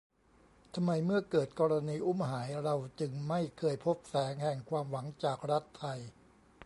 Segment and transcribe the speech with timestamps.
[0.73, 5.99] ทำไมเมื่อเกิดกรณีอุ้มหายเราจึงไม่เคยพบแสงแห่งความหวังจากรัฐไทย